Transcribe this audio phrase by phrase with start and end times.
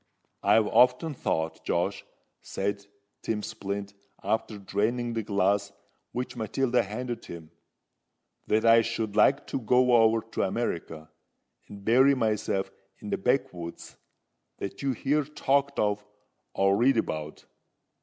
[0.41, 2.03] "I've often thought, Josh,"
[2.41, 2.83] said
[3.21, 3.93] Tim Splint,
[4.23, 5.71] after draining the glass
[6.11, 7.51] which Matilda handed him,
[8.47, 11.11] "that I should like to go over to America,
[11.67, 13.95] and bury myself in the backwoods
[14.57, 16.03] that you hear talked of
[16.55, 17.45] or read about.